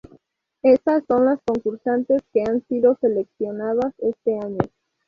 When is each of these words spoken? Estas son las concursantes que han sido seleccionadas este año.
Estas 0.63 1.03
son 1.07 1.25
las 1.25 1.39
concursantes 1.45 2.23
que 2.33 2.41
han 2.41 2.65
sido 2.67 2.97
seleccionadas 2.99 3.93
este 3.99 4.33
año. 4.39 4.57